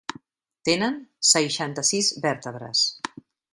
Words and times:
Tenen 0.69 0.97
seixanta-sis 1.33 2.11
vèrtebres. 2.25 2.83